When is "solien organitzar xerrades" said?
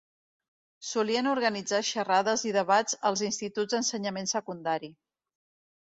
0.91-2.47